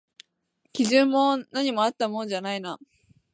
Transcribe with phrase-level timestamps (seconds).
[0.73, 2.79] 基準も何もあったもんじゃないな